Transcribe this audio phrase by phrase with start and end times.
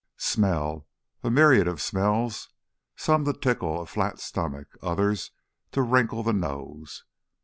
[0.17, 0.87] Smell,
[1.23, 2.49] a myriad of smells,
[2.95, 5.29] some to tickle a flat stomach, others
[5.73, 7.03] to wrinkle the nose.